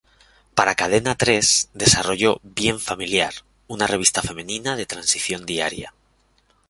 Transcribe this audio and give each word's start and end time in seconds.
Para 0.55 0.73
Cadena 0.73 1.13
Tres, 1.13 1.69
desarrolló 1.75 2.39
"Bien 2.41 2.79
Familiar", 2.79 3.35
una 3.67 3.85
revista 3.85 4.23
femenina 4.23 4.75
de 4.75 4.87
transmisión 4.87 5.45
diaria. 5.45 5.93